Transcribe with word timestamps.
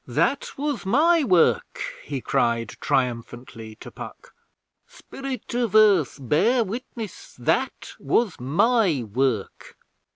That 0.07 0.57
was 0.57 0.83
my 0.83 1.23
work,' 1.23 1.83
he 2.03 2.21
cried, 2.21 2.69
triumphantly, 2.81 3.75
to 3.81 3.91
Puck. 3.91 4.33
'Spirit 4.87 5.53
of 5.53 5.75
Earth, 5.75 6.17
bear 6.19 6.63
witness 6.63 7.35
that 7.37 7.69
that 7.69 7.91
was 7.99 8.39
my 8.39 9.03
work!' 9.03 9.77